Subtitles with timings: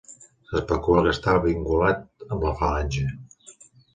[0.51, 2.01] S’especula que estava vinculat
[2.37, 3.05] amb la Falange.